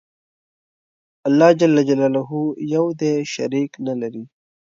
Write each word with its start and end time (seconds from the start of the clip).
الله 1.27 1.49
ج 1.59 1.61
یو 2.73 2.85
دی. 2.99 3.11
شریک 3.33 3.71
نلري. 3.85 4.23